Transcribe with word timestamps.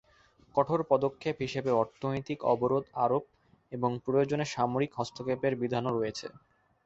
কঠোর 0.55 0.79
পদক্ষেপ 0.89 1.35
হিসেবে 1.39 1.71
অর্থনৈতিক 1.81 2.39
অবরোধ 2.45 2.83
আরোপ 3.03 3.23
এবং 3.71 3.89
প্রয়োজনে 4.05 4.45
সামরিক 4.47 4.91
হস্তক্ষেপের 4.95 5.53
বিধানও 5.61 5.91
রয়েছে। 5.91 6.27